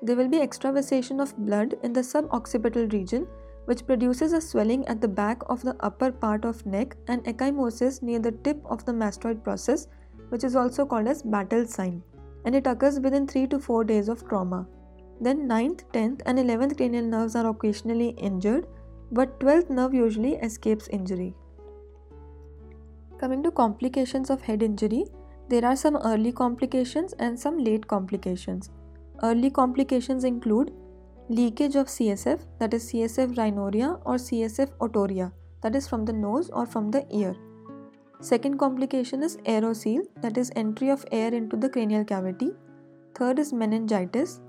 there 0.00 0.16
will 0.16 0.28
be 0.28 0.40
extravasation 0.40 1.20
of 1.20 1.36
blood 1.36 1.74
in 1.82 1.92
the 1.92 2.00
suboccipital 2.00 2.92
region 2.92 3.26
which 3.66 3.86
produces 3.86 4.32
a 4.32 4.40
swelling 4.40 4.86
at 4.88 5.00
the 5.00 5.08
back 5.08 5.42
of 5.46 5.62
the 5.62 5.76
upper 5.80 6.10
part 6.10 6.44
of 6.44 6.64
neck 6.66 6.96
and 7.06 7.22
ecchymosis 7.24 8.02
near 8.02 8.18
the 8.18 8.32
tip 8.32 8.60
of 8.64 8.84
the 8.84 8.92
mastoid 8.92 9.44
process 9.44 9.86
which 10.32 10.44
is 10.48 10.56
also 10.56 10.86
called 10.86 11.06
as 11.06 11.22
Battle 11.22 11.66
sign 11.66 12.02
and 12.44 12.54
it 12.54 12.66
occurs 12.66 12.98
within 12.98 13.26
3 13.26 13.46
to 13.48 13.58
4 13.58 13.84
days 13.84 14.08
of 14.08 14.26
trauma. 14.28 14.66
Then 15.20 15.48
9th, 15.48 15.82
10th 15.92 16.22
and 16.26 16.38
11th 16.38 16.76
cranial 16.76 17.04
nerves 17.04 17.36
are 17.36 17.48
occasionally 17.48 18.08
injured 18.30 18.66
but 19.12 19.38
12th 19.40 19.70
nerve 19.70 19.94
usually 19.94 20.34
escapes 20.36 20.88
injury. 20.88 21.34
Coming 23.18 23.42
to 23.42 23.50
complications 23.50 24.30
of 24.30 24.40
head 24.40 24.62
injury, 24.62 25.04
there 25.48 25.64
are 25.64 25.76
some 25.76 25.96
early 25.96 26.32
complications 26.32 27.12
and 27.18 27.38
some 27.38 27.58
late 27.58 27.86
complications. 27.86 28.70
Early 29.22 29.50
complications 29.50 30.24
include 30.24 30.72
leakage 31.28 31.76
of 31.76 31.86
CSF, 31.86 32.40
that 32.58 32.74
is 32.74 32.90
CSF 32.90 33.36
rhinorrhea 33.36 33.98
or 34.04 34.16
CSF 34.16 34.70
otorrhea, 34.80 35.30
that 35.60 35.76
is 35.76 35.86
from 35.86 36.04
the 36.04 36.12
nose 36.12 36.50
or 36.50 36.66
from 36.66 36.90
the 36.90 37.06
ear. 37.14 37.36
Second 38.22 38.56
complication 38.56 39.20
is 39.24 39.36
aerocele, 39.38 40.04
that 40.20 40.38
is 40.38 40.52
entry 40.54 40.90
of 40.90 41.04
air 41.10 41.34
into 41.34 41.56
the 41.56 41.68
cranial 41.68 42.04
cavity. 42.04 42.52
Third 43.16 43.40
is 43.40 43.52
meningitis, 43.52 44.40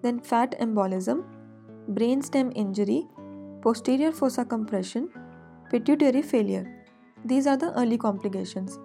then 0.00 0.20
fat 0.20 0.58
embolism, 0.58 1.24
brainstem 1.90 2.50
injury, 2.56 3.06
posterior 3.60 4.10
fossa 4.10 4.42
compression, 4.42 5.10
pituitary 5.70 6.22
failure. 6.22 6.64
These 7.26 7.46
are 7.46 7.58
the 7.58 7.78
early 7.78 7.98
complications. 7.98 8.78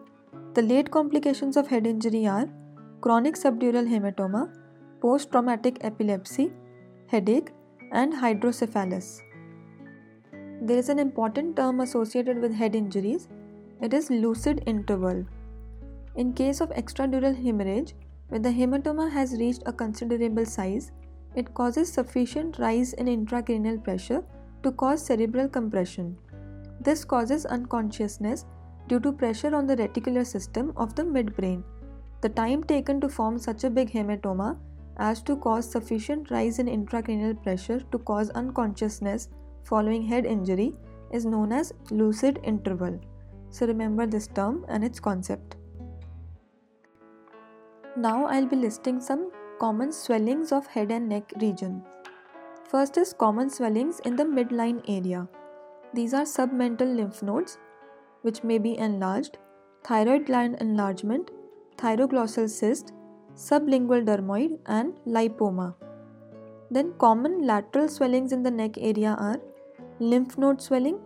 The 0.54 0.62
late 0.62 0.92
complications 0.92 1.56
of 1.56 1.68
head 1.68 1.88
injury 1.88 2.28
are 2.28 2.50
chronic 3.00 3.36
subdural 3.36 3.88
hematoma, 3.88 4.54
post 5.00 5.32
traumatic 5.32 5.78
epilepsy, 5.80 6.52
headache, 7.08 7.52
and 7.94 8.14
hydrocephalus. 8.14 9.22
There 10.62 10.78
is 10.78 10.90
an 10.90 11.00
important 11.00 11.56
term 11.56 11.80
associated 11.80 12.42
with 12.42 12.54
head 12.54 12.76
injuries. 12.76 13.30
It 13.82 13.94
is 13.94 14.10
lucid 14.10 14.64
interval. 14.66 15.26
In 16.16 16.32
case 16.34 16.62
of 16.62 16.70
extradural 16.70 17.36
hemorrhage, 17.36 17.94
when 18.30 18.42
the 18.42 18.50
hematoma 18.50 19.12
has 19.12 19.34
reached 19.34 19.64
a 19.66 19.74
considerable 19.74 20.46
size, 20.46 20.92
it 21.36 21.54
causes 21.54 21.92
sufficient 21.92 22.58
rise 22.58 22.94
in 22.94 23.08
intracranial 23.08 23.84
pressure 23.84 24.24
to 24.64 24.72
cause 24.72 25.06
cerebral 25.06 25.50
compression. 25.50 26.18
This 26.80 27.04
causes 27.04 27.46
unconsciousness 27.46 28.46
due 28.88 29.02
to 29.02 29.12
pressure 29.12 29.54
on 29.54 29.68
the 29.68 29.76
reticular 29.76 30.26
system 30.26 30.72
of 30.78 30.96
the 30.96 31.04
midbrain. 31.04 31.64
The 32.22 32.30
time 32.30 32.64
taken 32.64 33.02
to 33.02 33.10
form 33.10 33.38
such 33.38 33.66
a 33.66 33.70
big 33.70 33.92
hematoma 33.92 34.58
as 34.98 35.22
to 35.24 35.36
cause 35.36 35.70
sufficient 35.70 36.32
rise 36.32 36.60
in 36.60 36.68
intracranial 36.68 37.44
pressure 37.44 37.82
to 37.92 37.98
cause 38.00 38.30
unconsciousness 38.30 39.28
following 39.64 40.04
head 40.04 40.26
injury 40.26 40.74
is 41.12 41.26
known 41.26 41.52
as 41.52 41.74
lucid 41.92 42.40
interval. 42.44 43.00
So 43.56 43.66
remember 43.66 44.06
this 44.06 44.28
term 44.28 44.66
and 44.68 44.84
its 44.84 45.00
concept. 45.00 45.56
Now 47.96 48.26
I'll 48.26 48.48
be 48.54 48.58
listing 48.58 49.00
some 49.00 49.32
common 49.60 49.94
swellings 49.94 50.52
of 50.52 50.68
head 50.68 50.92
and 50.92 51.08
neck 51.08 51.32
region. 51.40 51.82
First 52.70 52.98
is 52.98 53.14
common 53.14 53.50
swellings 53.50 54.02
in 54.02 54.18
the 54.18 54.26
midline 54.26 54.82
area. 54.90 55.30
These 55.94 56.14
are 56.14 56.26
submental 56.26 56.94
lymph 56.98 57.24
nodes 57.24 57.58
which 58.24 58.44
may 58.44 58.58
be 58.58 58.78
enlarged, 58.78 59.38
thyroid 59.86 60.26
gland 60.26 60.58
enlargement, 60.60 61.32
thyroglossal 61.78 62.50
cyst, 62.50 62.92
sublingual 63.38 64.06
dermoid, 64.06 64.60
and 64.66 65.00
lipoma. 65.08 65.76
Then, 66.70 66.94
common 66.98 67.48
lateral 67.48 67.88
swellings 67.88 68.34
in 68.34 68.44
the 68.44 68.52
neck 68.52 68.78
area 68.78 69.16
are 69.18 69.40
lymph 70.00 70.38
node 70.38 70.62
swelling, 70.62 71.00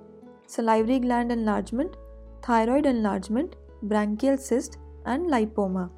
salivary 0.48 1.00
gland 1.00 1.32
enlargement, 1.32 1.96
thyroid 2.42 2.86
enlargement, 2.86 3.56
branchial 3.84 4.40
cyst, 4.40 4.78
and 5.06 5.28
lipoma. 5.28 5.90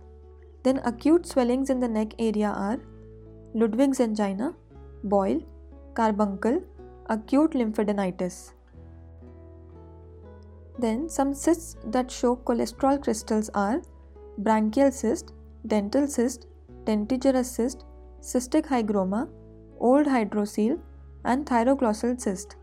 Then, 0.63 0.79
acute 0.85 1.25
swellings 1.25 1.69
in 1.69 1.79
the 1.79 1.87
neck 1.87 2.13
area 2.19 2.49
are 2.49 2.79
Ludwig's 3.53 3.99
angina, 3.99 4.53
boil, 5.03 5.41
carbuncle, 5.93 6.61
acute 7.07 7.51
lymphadenitis. 7.51 8.53
Then 10.79 11.09
some 11.09 11.33
cysts 11.33 11.75
that 11.85 12.09
show 12.09 12.37
cholesterol 12.37 13.03
crystals 13.03 13.49
are 13.53 13.81
branchial 14.41 14.93
cyst, 14.93 15.33
dental 15.67 16.07
cyst, 16.07 16.47
dentigerous 16.85 17.45
cyst, 17.45 17.85
cystic 18.21 18.65
hygroma, 18.65 19.29
old 19.79 20.07
hydrocele, 20.07 20.79
and 21.25 21.45
thyroglossal 21.45 22.19
cyst. 22.19 22.55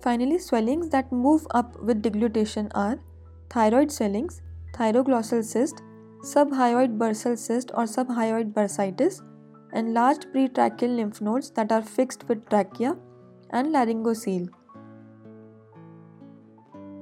Finally, 0.00 0.38
swellings 0.38 0.88
that 0.90 1.10
move 1.10 1.46
up 1.50 1.80
with 1.82 2.02
deglutition 2.02 2.70
are 2.74 2.98
thyroid 3.50 3.90
swellings, 3.90 4.42
thyroglossal 4.74 5.44
cyst, 5.44 5.82
subhyoid 6.22 6.96
bursal 6.98 7.36
cyst 7.36 7.70
or 7.74 7.84
subhyoid 7.84 8.52
bursitis, 8.52 9.22
enlarged 9.72 10.26
pretracheal 10.34 10.96
lymph 10.96 11.20
nodes 11.20 11.50
that 11.50 11.72
are 11.72 11.82
fixed 11.82 12.28
with 12.28 12.48
trachea, 12.48 12.96
and 13.50 13.68
laryngocele. 13.68 14.48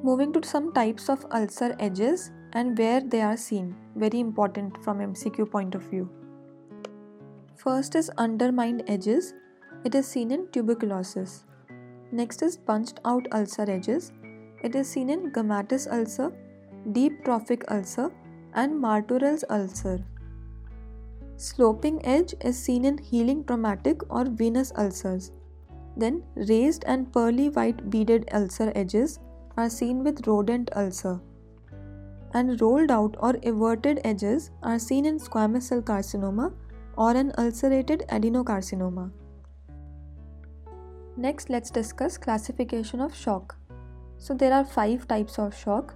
Moving 0.03 0.33
to 0.33 0.43
some 0.43 0.73
types 0.73 1.09
of 1.09 1.27
ulcer 1.33 1.75
edges 1.81 2.31
and 2.53 2.79
where 2.79 3.01
they 3.01 3.21
are 3.21 3.37
seen, 3.37 3.75
very 3.97 4.21
important 4.21 4.83
from 4.85 4.99
MCQ 4.99 5.51
point 5.51 5.75
of 5.75 5.83
view. 5.83 6.09
First 7.57 7.95
is 7.95 8.11
undermined 8.17 8.85
edges, 8.87 9.35
it 9.85 9.95
is 9.95 10.07
seen 10.07 10.31
in 10.31 10.47
tuberculosis. 10.53 11.45
Next 12.13 12.43
is 12.43 12.57
punched 12.57 13.01
out 13.05 13.27
ulcer 13.33 13.69
edges, 13.69 14.13
it 14.63 14.75
is 14.75 14.89
seen 14.89 15.11
in 15.11 15.31
gummatous 15.33 15.91
ulcer, 15.93 16.33
deep 16.93 17.25
trophic 17.25 17.65
ulcer, 17.71 18.11
and 18.55 18.81
Martorell's 18.81 19.45
ulcer. 19.51 20.05
Sloping 21.37 22.05
edge 22.07 22.35
is 22.41 22.57
seen 22.57 22.85
in 22.85 22.97
healing 22.97 23.45
traumatic 23.45 24.01
or 24.11 24.25
venous 24.25 24.73
ulcers. 24.79 25.33
Then, 25.97 26.23
raised 26.35 26.85
and 26.87 27.13
pearly 27.13 27.49
white 27.51 27.91
beaded 27.91 28.29
ulcer 28.33 28.73
edges 28.75 29.19
are 29.57 29.69
seen 29.69 30.03
with 30.05 30.27
rodent 30.27 30.71
ulcer. 30.77 31.21
And 32.33 32.61
rolled 32.61 32.91
out 32.91 33.17
or 33.19 33.35
everted 33.43 34.01
edges 34.05 34.51
are 34.63 34.79
seen 34.79 35.07
in 35.07 35.19
squamous 35.19 35.63
cell 35.63 35.83
carcinoma 35.83 36.53
or 36.97 37.11
an 37.11 37.33
ulcerated 37.37 38.05
adenocarcinoma. 38.09 39.11
Next, 41.19 41.49
let's 41.49 41.71
discuss 41.71 42.19
classification 42.19 43.01
of 43.01 43.15
shock. 43.15 43.57
So, 44.19 44.35
there 44.35 44.53
are 44.53 44.65
five 44.65 45.09
types 45.09 45.39
of 45.39 45.57
shock. 45.57 45.95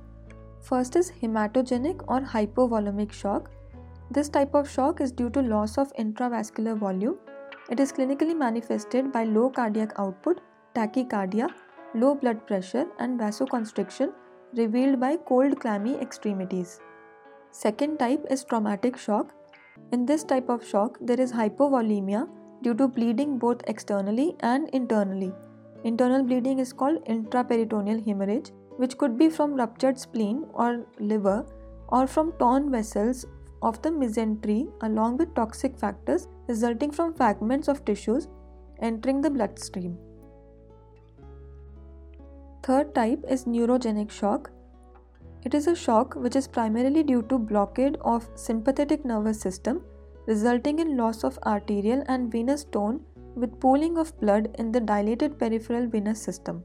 First 0.61 0.97
is 0.97 1.11
hematogenic 1.11 2.03
or 2.09 2.21
hypovolemic 2.21 3.13
shock. 3.13 3.51
This 4.11 4.29
type 4.29 4.55
of 4.55 4.69
shock 4.69 5.01
is 5.01 5.13
due 5.13 5.31
to 5.31 5.43
loss 5.43 5.77
of 5.77 5.93
intravascular 5.95 6.77
volume. 6.77 7.19
It 7.71 7.81
is 7.81 7.93
clinically 7.93 8.37
manifested 8.37 9.13
by 9.13 9.25
low 9.25 9.51
cardiac 9.51 9.93
output, 9.99 10.41
tachycardia, 10.75 11.49
low 11.95 12.15
blood 12.15 12.47
pressure, 12.47 12.87
and 12.99 13.21
vasoconstriction 13.21 14.13
revealed 14.57 14.99
by 14.99 15.17
cold 15.17 15.61
clammy 15.61 15.97
extremities. 16.01 16.81
Second 17.51 17.99
type 17.99 18.25
is 18.31 18.45
traumatic 18.45 18.97
shock. 18.97 19.35
In 19.93 20.07
this 20.07 20.25
type 20.25 20.49
of 20.49 20.67
shock, 20.67 20.99
there 21.01 21.21
is 21.21 21.33
hypovolemia 21.33 22.29
due 22.63 22.75
to 22.75 22.89
bleeding 22.89 23.39
both 23.39 23.63
externally 23.67 24.37
and 24.41 24.69
internally. 24.71 25.33
Internal 25.85 26.23
bleeding 26.23 26.59
is 26.59 26.73
called 26.73 27.05
intraperitoneal 27.07 28.05
hemorrhage, 28.05 28.51
which 28.77 28.99
could 28.99 29.17
be 29.17 29.31
from 29.31 29.55
ruptured 29.55 29.99
spleen 29.99 30.47
or 30.53 30.85
liver 30.99 31.47
or 31.89 32.07
from 32.07 32.33
torn 32.33 32.71
vessels 32.71 33.27
of 33.63 33.81
the 33.83 33.91
mesentery 33.91 34.71
along 34.83 35.17
with 35.17 35.35
toxic 35.35 35.79
factors 35.79 36.29
resulting 36.49 36.91
from 36.91 37.15
fragments 37.15 37.69
of 37.69 37.85
tissues 37.85 38.29
entering 38.81 39.21
the 39.21 39.31
bloodstream. 39.31 39.99
Third 42.63 42.95
type 42.95 43.25
is 43.29 43.45
neurogenic 43.45 44.11
shock. 44.11 44.51
It 45.45 45.55
is 45.55 45.67
a 45.67 45.75
shock 45.75 46.15
which 46.15 46.37
is 46.37 46.47
primarily 46.47 47.03
due 47.03 47.23
to 47.23 47.39
blockade 47.39 47.97
of 48.03 48.29
sympathetic 48.35 49.05
nervous 49.05 49.41
system 49.41 49.83
resulting 50.31 50.79
in 50.79 50.97
loss 50.97 51.25
of 51.29 51.39
arterial 51.53 52.03
and 52.07 52.31
venous 52.31 52.65
tone 52.65 53.01
with 53.35 53.61
pooling 53.61 53.97
of 53.99 54.19
blood 54.21 54.49
in 54.59 54.71
the 54.73 54.81
dilated 54.81 55.39
peripheral 55.39 55.87
venous 55.87 56.23
system. 56.23 56.63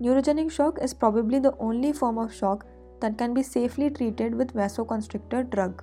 Neurogenic 0.00 0.50
shock 0.50 0.78
is 0.82 0.94
probably 0.94 1.38
the 1.38 1.54
only 1.58 1.92
form 1.92 2.18
of 2.18 2.34
shock 2.34 2.64
that 3.00 3.18
can 3.18 3.34
be 3.34 3.42
safely 3.42 3.90
treated 3.90 4.34
with 4.34 4.54
vasoconstrictor 4.54 5.42
drug. 5.50 5.82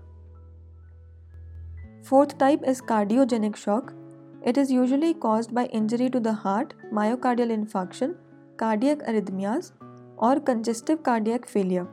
Fourth 2.03 2.38
type 2.38 2.63
is 2.65 2.81
cardiogenic 2.81 3.55
shock. 3.55 3.93
It 4.41 4.58
is 4.58 4.72
usually 4.72 5.13
caused 5.13 5.53
by 5.53 5.65
injury 5.65 6.10
to 6.10 6.19
the 6.19 6.34
heart, 6.34 6.74
myocardial 6.93 7.51
infarction, 7.55 8.15
cardiac 8.58 9.00
arrhythmias, 9.00 9.74
or 10.17 10.39
congestive 10.39 11.03
cardiac 11.03 11.46
failure. 11.46 11.88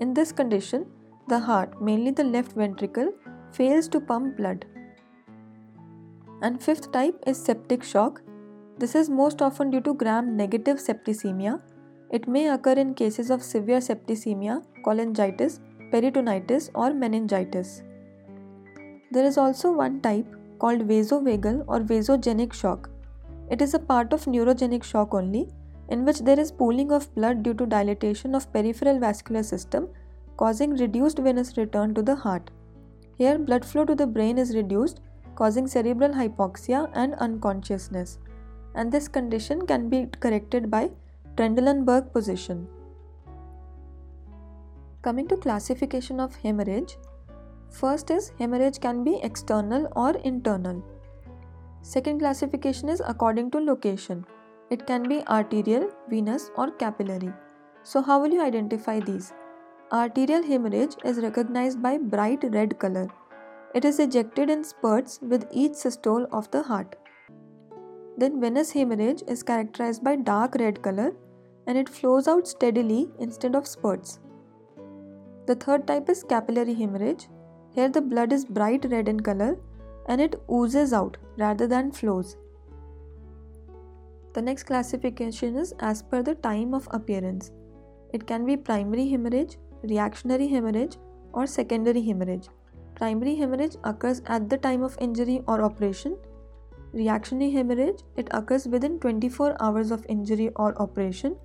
In 0.00 0.14
this 0.14 0.32
condition, 0.32 0.86
the 1.28 1.38
heart, 1.38 1.80
mainly 1.80 2.10
the 2.10 2.24
left 2.24 2.52
ventricle, 2.52 3.12
fails 3.54 3.88
to 3.88 4.00
pump 4.00 4.36
blood. 4.36 4.64
And 6.42 6.62
fifth 6.62 6.90
type 6.92 7.22
is 7.26 7.42
septic 7.42 7.82
shock. 7.82 8.20
This 8.78 8.94
is 8.94 9.08
most 9.08 9.40
often 9.40 9.70
due 9.70 9.80
to 9.82 9.94
gram 9.94 10.36
negative 10.36 10.78
septicemia. 10.78 11.60
It 12.10 12.26
may 12.28 12.48
occur 12.48 12.72
in 12.72 12.94
cases 12.94 13.30
of 13.30 13.42
severe 13.42 13.78
septicemia, 13.78 14.64
cholangitis, 14.84 15.60
peritonitis, 15.92 16.70
or 16.74 16.92
meningitis. 16.92 17.82
There 19.10 19.24
is 19.24 19.38
also 19.38 19.72
one 19.72 20.00
type 20.00 20.26
called 20.58 20.88
vasovagal 20.88 21.64
or 21.68 21.80
vasogenic 21.80 22.52
shock. 22.52 22.90
It 23.50 23.62
is 23.62 23.74
a 23.74 23.78
part 23.78 24.12
of 24.12 24.24
neurogenic 24.24 24.82
shock 24.82 25.14
only, 25.14 25.48
in 25.88 26.04
which 26.04 26.20
there 26.20 26.40
is 26.40 26.50
pooling 26.50 26.90
of 26.90 27.14
blood 27.14 27.42
due 27.42 27.54
to 27.54 27.66
dilatation 27.66 28.34
of 28.34 28.52
peripheral 28.52 28.98
vascular 28.98 29.42
system, 29.42 29.88
causing 30.36 30.76
reduced 30.76 31.18
venous 31.18 31.56
return 31.56 31.94
to 31.94 32.02
the 32.02 32.16
heart. 32.16 32.50
Here, 33.16 33.38
blood 33.38 33.64
flow 33.64 33.84
to 33.84 33.94
the 33.94 34.06
brain 34.06 34.38
is 34.38 34.54
reduced, 34.56 35.00
causing 35.36 35.66
cerebral 35.66 36.12
hypoxia 36.12 36.90
and 36.94 37.14
unconsciousness, 37.14 38.18
and 38.74 38.90
this 38.90 39.08
condition 39.08 39.66
can 39.66 39.88
be 39.88 40.06
corrected 40.20 40.70
by 40.70 40.90
Trendelenburg 41.36 42.12
position. 42.12 42.66
Coming 45.02 45.28
to 45.28 45.36
classification 45.36 46.18
of 46.18 46.34
hemorrhage, 46.36 46.96
first 47.70 48.10
is 48.10 48.32
hemorrhage 48.38 48.80
can 48.80 49.04
be 49.04 49.20
external 49.22 49.86
or 49.94 50.16
internal. 50.18 50.82
Second 51.82 52.18
classification 52.20 52.88
is 52.88 53.02
according 53.06 53.50
to 53.50 53.58
location. 53.58 54.24
It 54.70 54.86
can 54.86 55.08
be 55.08 55.22
arterial, 55.28 55.90
venous, 56.08 56.50
or 56.56 56.70
capillary. 56.70 57.32
So, 57.82 58.00
how 58.00 58.20
will 58.20 58.32
you 58.32 58.42
identify 58.42 58.98
these? 58.98 59.34
Arterial 59.94 60.42
hemorrhage 60.42 60.96
is 61.04 61.18
recognized 61.18 61.80
by 61.80 61.98
bright 61.98 62.42
red 62.50 62.76
color. 62.80 63.06
It 63.76 63.84
is 63.84 64.00
ejected 64.00 64.50
in 64.50 64.64
spurts 64.64 65.20
with 65.22 65.46
each 65.52 65.74
systole 65.74 66.26
of 66.32 66.50
the 66.50 66.64
heart. 66.64 66.96
Then 68.16 68.40
venous 68.40 68.72
hemorrhage 68.72 69.22
is 69.28 69.44
characterized 69.44 70.02
by 70.02 70.16
dark 70.16 70.56
red 70.56 70.82
color 70.82 71.12
and 71.68 71.78
it 71.78 71.88
flows 71.88 72.26
out 72.26 72.48
steadily 72.48 73.08
instead 73.20 73.54
of 73.54 73.68
spurts. 73.68 74.18
The 75.46 75.54
third 75.54 75.86
type 75.86 76.08
is 76.08 76.24
capillary 76.24 76.74
hemorrhage. 76.74 77.28
Here 77.70 77.88
the 77.88 78.02
blood 78.02 78.32
is 78.32 78.44
bright 78.44 78.84
red 78.90 79.08
in 79.08 79.20
color 79.20 79.56
and 80.08 80.20
it 80.20 80.34
oozes 80.52 80.92
out 80.92 81.18
rather 81.36 81.68
than 81.68 81.92
flows. 81.92 82.36
The 84.32 84.42
next 84.42 84.64
classification 84.64 85.56
is 85.56 85.72
as 85.78 86.02
per 86.02 86.20
the 86.20 86.34
time 86.34 86.74
of 86.74 86.88
appearance. 86.90 87.52
It 88.12 88.26
can 88.26 88.44
be 88.44 88.56
primary 88.56 89.08
hemorrhage, 89.08 89.56
reactionary 89.88 90.48
hemorrhage, 90.48 90.96
or 91.32 91.46
secondary 91.46 92.02
hemorrhage. 92.02 92.48
Primary 92.94 93.34
hemorrhage 93.34 93.76
occurs 93.84 94.22
at 94.26 94.48
the 94.48 94.56
time 94.56 94.82
of 94.82 94.96
injury 95.00 95.42
or 95.48 95.62
operation. 95.62 96.16
Reactionary 96.92 97.50
hemorrhage 97.50 98.02
it 98.16 98.28
occurs 98.30 98.68
within 98.68 99.00
24 99.00 99.56
hours 99.60 99.90
of 99.90 100.06
injury 100.08 100.50
or 100.56 100.80
operation. 100.80 101.36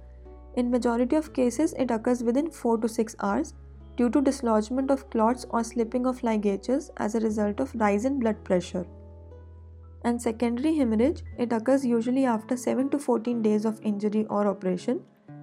In 0.56 0.70
majority 0.70 1.16
of 1.16 1.34
cases 1.34 1.74
it 1.74 1.90
occurs 1.90 2.24
within 2.24 2.52
4 2.52 2.78
to 2.78 2.88
6 2.88 3.16
hours 3.22 3.54
due 3.98 4.10
to 4.12 4.22
dislodgement 4.22 4.92
of 4.92 5.10
clots 5.10 5.46
or 5.50 5.64
slipping 5.64 6.06
of 6.06 6.22
ligatures 6.24 6.92
as 6.98 7.16
a 7.16 7.20
result 7.20 7.60
of 7.60 7.74
rise 7.76 8.06
in 8.06 8.20
blood 8.20 8.44
pressure. 8.44 8.86
And 10.04 10.22
secondary 10.22 10.76
hemorrhage 10.76 11.24
it 11.38 11.52
occurs 11.52 11.86
usually 11.86 12.26
after 12.26 12.56
7 12.56 12.90
to 12.92 13.00
14 13.00 13.42
days 13.42 13.66
of 13.66 13.82
injury 13.82 14.26
or 14.30 14.48
operation. 14.48 15.02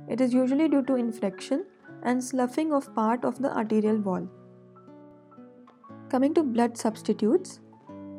It 0.09 0.20
is 0.20 0.32
usually 0.32 0.68
due 0.68 0.85
to 0.85 0.94
infection 0.94 1.66
and 2.06 2.24
sloughing 2.24 2.72
of 2.72 2.94
part 2.94 3.24
of 3.24 3.42
the 3.42 3.52
arterial 3.54 3.98
wall. 3.98 4.26
Coming 6.08 6.32
to 6.34 6.42
blood 6.42 6.78
substitutes, 6.78 7.60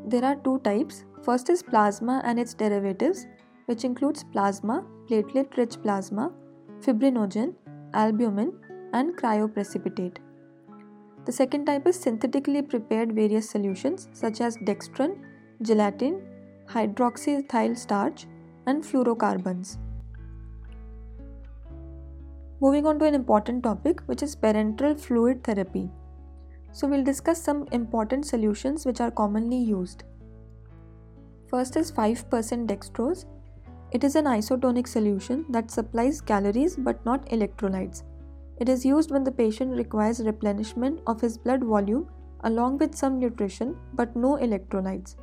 there 0.06 0.24
are 0.24 0.36
two 0.36 0.60
types. 0.60 1.06
First 1.24 1.50
is 1.50 1.64
plasma 1.64 2.22
and 2.24 2.40
its 2.40 2.54
derivatives, 2.54 3.26
which 3.66 3.84
includes 3.84 4.24
plasma, 4.36 4.86
platelet 5.10 5.58
rich 5.58 5.82
plasma, 5.82 6.32
fibrinogen, 6.82 7.56
albumin, 7.94 8.54
and 8.94 9.18
cryoprecipitate. 9.18 10.18
The 11.26 11.32
second 11.32 11.66
type 11.66 11.88
is 11.88 12.00
synthetically 12.00 12.62
prepared 12.62 13.14
various 13.14 13.50
solutions 13.50 14.08
such 14.14 14.40
as 14.40 14.58
dextran, 14.58 15.18
gelatin, 15.62 16.22
hydroxyethyl 16.70 17.78
starch, 17.78 18.28
and 18.66 18.84
fluorocarbons. 18.84 19.78
Moving 22.60 22.88
on 22.88 22.98
to 22.98 23.06
an 23.06 23.14
important 23.14 23.62
topic, 23.64 24.02
which 24.08 24.24
is 24.24 24.36
parenteral 24.36 25.00
fluid 25.00 25.44
therapy. 25.44 25.92
So, 26.72 26.88
we'll 26.88 27.04
discuss 27.04 27.40
some 27.40 27.68
important 27.72 28.26
solutions 28.26 28.84
which 28.84 29.00
are 29.00 29.12
commonly 29.12 29.58
used. 29.58 30.04
First 31.50 31.76
is 31.76 31.92
5% 31.92 32.66
dextrose. 32.68 33.26
It 33.92 34.04
is 34.04 34.16
an 34.16 34.26
isotonic 34.26 34.88
solution 34.88 35.46
that 35.50 35.70
supplies 35.70 36.20
calories 36.20 36.76
but 36.76 37.06
not 37.06 37.28
electrolytes. 37.28 38.02
It 38.60 38.70
is 38.70 38.84
used 38.84 39.12
when 39.12 39.24
the 39.24 39.32
patient 39.32 39.78
requires 39.78 40.20
replenishment 40.20 41.00
of 41.06 41.22
his 41.22 41.38
blood 41.38 41.64
volume 41.64 42.10
along 42.42 42.80
with 42.80 42.96
some 42.96 43.20
nutrition 43.20 43.78
but 43.94 44.16
no 44.16 44.36
electrolytes. 44.38 45.16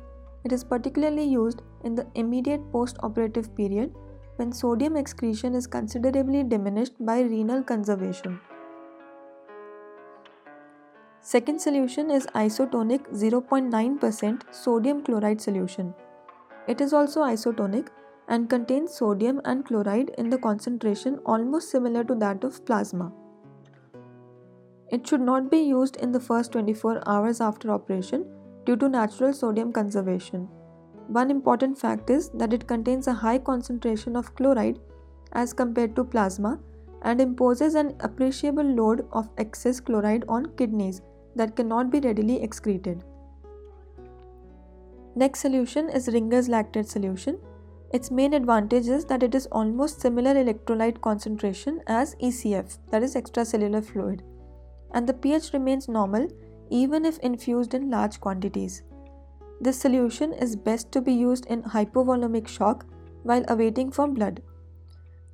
It 0.45 0.53
is 0.53 0.63
particularly 0.63 1.25
used 1.25 1.63
in 1.83 1.95
the 1.95 2.07
immediate 2.15 2.71
post 2.71 2.97
operative 3.03 3.53
period 3.55 3.93
when 4.37 4.51
sodium 4.51 4.97
excretion 4.97 5.55
is 5.55 5.67
considerably 5.67 6.43
diminished 6.43 6.93
by 6.99 7.21
renal 7.21 7.63
conservation. 7.63 8.39
Second 11.21 11.59
solution 11.59 12.11
is 12.11 12.27
isotonic 12.35 13.07
0.9% 13.11 14.41
sodium 14.53 15.03
chloride 15.03 15.41
solution. 15.41 15.93
It 16.67 16.81
is 16.81 16.93
also 16.93 17.21
isotonic 17.21 17.87
and 18.27 18.49
contains 18.49 18.93
sodium 18.93 19.41
and 19.45 19.65
chloride 19.65 20.11
in 20.17 20.29
the 20.29 20.37
concentration 20.37 21.19
almost 21.25 21.71
similar 21.71 22.03
to 22.03 22.15
that 22.15 22.43
of 22.43 22.63
plasma. 22.65 23.11
It 24.91 25.07
should 25.07 25.21
not 25.21 25.49
be 25.49 25.57
used 25.57 25.95
in 25.95 26.11
the 26.11 26.19
first 26.19 26.51
24 26.51 27.01
hours 27.07 27.41
after 27.41 27.71
operation 27.71 28.25
due 28.65 28.75
to 28.77 28.87
natural 28.87 29.33
sodium 29.33 29.73
conservation. 29.73 30.47
One 31.07 31.29
important 31.29 31.77
fact 31.77 32.09
is 32.09 32.29
that 32.29 32.53
it 32.53 32.67
contains 32.67 33.07
a 33.07 33.13
high 33.13 33.37
concentration 33.37 34.15
of 34.15 34.33
chloride 34.35 34.79
as 35.33 35.53
compared 35.53 35.95
to 35.95 36.03
plasma 36.03 36.59
and 37.03 37.21
imposes 37.21 37.75
an 37.75 37.95
appreciable 37.99 38.63
load 38.63 39.05
of 39.11 39.29
excess 39.37 39.79
chloride 39.79 40.25
on 40.27 40.47
kidneys 40.57 41.01
that 41.35 41.55
cannot 41.55 41.91
be 41.91 41.99
readily 41.99 42.41
excreted. 42.41 43.03
Next 45.15 45.41
solution 45.41 45.89
is 45.89 46.07
Ringer's 46.07 46.49
lactate 46.49 46.87
solution. 46.87 47.39
Its 47.91 48.09
main 48.09 48.33
advantage 48.33 48.87
is 48.87 49.05
that 49.05 49.23
it 49.23 49.35
is 49.35 49.45
almost 49.47 50.01
similar 50.01 50.33
electrolyte 50.33 50.99
concentration 51.01 51.81
as 51.87 52.15
ECF, 52.15 52.79
that 52.89 53.03
is 53.03 53.15
extracellular 53.15 53.85
fluid, 53.85 54.23
and 54.93 55.07
the 55.07 55.13
pH 55.13 55.53
remains 55.53 55.87
normal 55.87 56.27
even 56.69 57.05
if 57.05 57.19
infused 57.19 57.75
in 57.75 57.91
large 57.91 58.19
quantities. 58.19 58.81
This 59.61 59.79
solution 59.79 60.33
is 60.33 60.55
best 60.55 60.91
to 60.91 61.01
be 61.01 61.13
used 61.13 61.45
in 61.45 61.63
hypovolemic 61.63 62.47
shock 62.47 62.85
while 63.23 63.45
awaiting 63.47 63.91
for 63.91 64.07
blood. 64.07 64.41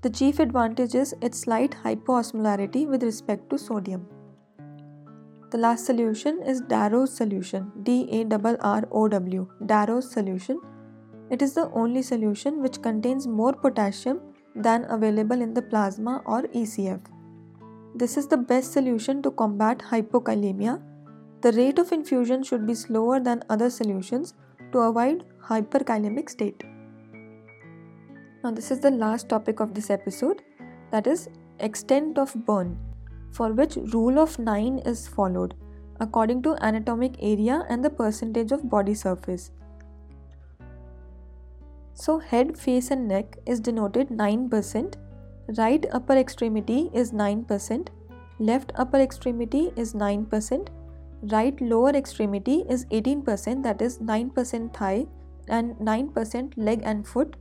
The 0.02 0.10
chief 0.10 0.40
advantage 0.40 0.96
is 0.96 1.14
its 1.22 1.40
slight 1.40 1.76
hypoosmolarity 1.84 2.88
with 2.88 3.04
respect 3.04 3.50
to 3.50 3.58
sodium. 3.58 4.08
The 5.52 5.58
last 5.58 5.86
solution 5.86 6.42
is 6.44 6.62
Darrow's 6.62 7.14
solution, 7.14 7.72
D 7.84 8.08
A 8.12 8.38
R 8.38 8.58
R 8.62 8.88
O 8.92 9.08
W, 9.08 9.48
Darrow's 9.66 10.10
solution. 10.10 10.62
It 11.30 11.42
is 11.42 11.54
the 11.54 11.70
only 11.72 12.02
solution 12.02 12.62
which 12.62 12.82
contains 12.82 13.28
more 13.28 13.54
potassium 13.54 14.22
than 14.56 14.86
available 14.90 15.42
in 15.42 15.54
the 15.54 15.62
plasma 15.62 16.22
or 16.26 16.44
ECF. 16.44 17.02
This 17.96 18.18
is 18.18 18.28
the 18.28 18.38
best 18.38 18.72
solution 18.72 19.22
to 19.24 19.32
combat 19.32 19.80
hypokalemia. 19.80 20.82
The 21.42 21.52
rate 21.54 21.80
of 21.80 21.92
infusion 21.92 22.44
should 22.44 22.68
be 22.68 22.76
slower 22.76 23.20
than 23.20 23.44
other 23.50 23.70
solutions 23.72 24.36
to 24.72 24.80
avoid 24.80 25.26
hyperkalemic 25.44 26.30
state. 26.30 26.64
Now 28.44 28.52
this 28.52 28.70
is 28.70 28.80
the 28.80 28.92
last 28.92 29.28
topic 29.28 29.60
of 29.60 29.74
this 29.74 29.90
episode 29.90 30.44
that 30.92 31.08
is 31.08 31.30
extent 31.60 32.20
of 32.20 32.34
burn 32.46 32.78
for 33.32 33.54
which 33.54 33.76
rule 33.94 34.20
of 34.20 34.38
9 34.38 34.80
is 34.80 35.08
followed 35.08 35.56
according 36.00 36.44
to 36.44 36.56
anatomic 36.62 37.16
area 37.20 37.66
and 37.70 37.84
the 37.84 37.90
percentage 37.90 38.52
of 38.52 38.70
body 38.70 38.94
surface. 38.94 39.52
So 41.94 42.20
head, 42.20 42.58
face 42.58 42.92
and 42.92 43.08
neck 43.08 43.38
is 43.46 43.60
denoted 43.60 44.10
9%, 44.10 44.96
right 45.58 45.86
upper 45.92 46.14
extremity 46.14 46.90
is 46.94 47.12
9%, 47.12 47.88
left 48.40 48.72
upper 48.76 48.98
extremity 48.98 49.72
is 49.76 49.94
9%, 49.94 50.68
right 51.24 51.60
lower 51.62 51.90
extremity 51.90 52.64
is 52.70 52.86
18% 52.86 53.64
that 53.64 53.82
is 53.82 54.00
9% 54.00 54.74
thigh 54.74 55.06
and 55.48 55.76
9% 55.76 56.54
leg 56.58 56.82
and 56.84 57.08
foot. 57.08 57.36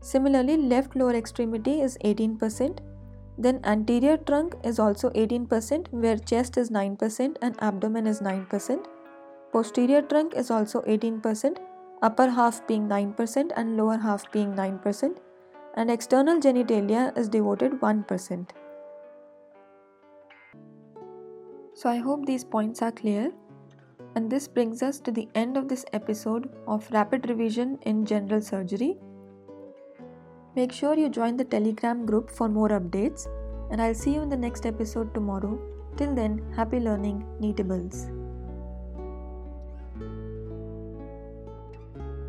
Similarly 0.00 0.56
left 0.56 0.96
lower 0.96 1.14
extremity 1.14 1.80
is 1.80 1.96
18%, 2.04 2.78
then 3.38 3.60
anterior 3.64 4.16
trunk 4.16 4.54
is 4.64 4.78
also 4.78 5.10
18% 5.10 5.92
where 5.92 6.16
chest 6.16 6.56
is 6.56 6.70
9% 6.70 7.36
and 7.40 7.62
abdomen 7.62 8.06
is 8.06 8.20
9%. 8.20 8.86
Posterior 9.52 10.02
trunk 10.02 10.34
is 10.34 10.50
also 10.50 10.82
18%, 10.82 11.58
upper 12.02 12.30
half 12.30 12.66
being 12.66 12.88
9% 12.88 13.52
and 13.56 13.76
lower 13.76 13.98
half 13.98 14.30
being 14.32 14.54
9%. 14.54 15.16
And 15.74 15.90
external 15.90 16.38
genitalia 16.38 17.16
is 17.16 17.28
devoted 17.28 17.72
1%. 17.80 18.48
So 21.74 21.88
I 21.88 21.96
hope 21.96 22.26
these 22.26 22.44
points 22.44 22.82
are 22.82 22.92
clear. 22.92 23.32
And 24.14 24.30
this 24.30 24.46
brings 24.46 24.82
us 24.82 25.00
to 25.00 25.10
the 25.10 25.26
end 25.34 25.56
of 25.56 25.68
this 25.68 25.84
episode 25.92 26.50
of 26.66 26.90
Rapid 26.92 27.28
Revision 27.30 27.78
in 27.82 28.04
General 28.04 28.42
Surgery. 28.42 28.98
Make 30.54 30.70
sure 30.70 30.94
you 30.94 31.08
join 31.08 31.38
the 31.38 31.44
Telegram 31.44 32.04
group 32.04 32.30
for 32.30 32.48
more 32.48 32.68
updates, 32.68 33.26
and 33.70 33.80
I'll 33.80 33.94
see 33.94 34.12
you 34.14 34.20
in 34.20 34.28
the 34.28 34.36
next 34.36 34.66
episode 34.66 35.14
tomorrow. 35.14 35.58
Till 35.96 36.14
then, 36.14 36.42
happy 36.54 36.78
learning, 36.78 37.24
Neetables. 37.40 38.21